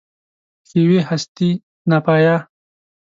[0.03, 0.03] د
[0.69, 1.49] ښېوې هستي
[1.89, 2.35] ناپایه